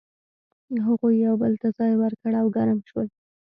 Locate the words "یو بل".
1.25-1.53